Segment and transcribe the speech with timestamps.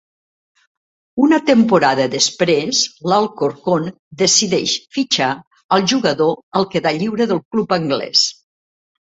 [1.25, 2.79] Una temporada després,
[3.13, 3.85] l'Alcorcón
[4.23, 5.31] decideix fitxar
[5.79, 8.27] al jugador al quedar lliure del club anglès.